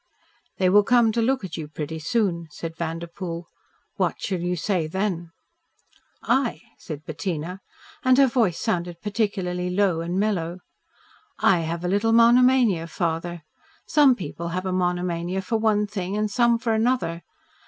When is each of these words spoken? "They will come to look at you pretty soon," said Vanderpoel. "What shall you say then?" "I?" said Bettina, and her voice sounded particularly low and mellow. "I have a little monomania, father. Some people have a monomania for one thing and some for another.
"They 0.57 0.67
will 0.67 0.81
come 0.81 1.11
to 1.11 1.21
look 1.21 1.43
at 1.43 1.57
you 1.57 1.67
pretty 1.67 1.99
soon," 1.99 2.47
said 2.49 2.75
Vanderpoel. 2.75 3.45
"What 3.97 4.19
shall 4.19 4.39
you 4.41 4.55
say 4.55 4.87
then?" 4.87 5.29
"I?" 6.23 6.59
said 6.79 7.05
Bettina, 7.05 7.61
and 8.03 8.17
her 8.17 8.25
voice 8.25 8.59
sounded 8.59 8.99
particularly 9.03 9.69
low 9.69 10.01
and 10.01 10.19
mellow. 10.19 10.61
"I 11.37 11.59
have 11.59 11.85
a 11.85 11.87
little 11.87 12.13
monomania, 12.13 12.87
father. 12.87 13.43
Some 13.85 14.15
people 14.15 14.47
have 14.47 14.65
a 14.65 14.73
monomania 14.73 15.43
for 15.43 15.57
one 15.59 15.85
thing 15.85 16.17
and 16.17 16.31
some 16.31 16.57
for 16.57 16.73
another. 16.73 17.21